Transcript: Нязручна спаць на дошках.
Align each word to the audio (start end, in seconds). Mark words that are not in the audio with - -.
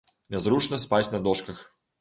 Нязручна 0.35 0.81
спаць 0.87 1.05
на 1.13 1.23
дошках. 1.29 1.65